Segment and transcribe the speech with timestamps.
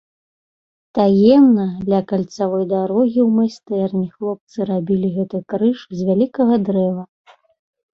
[0.97, 7.03] Таемна ля кальцавой дарогі ў майстэрні хлопцы рабілі гэты крыж з вялікага дрэва.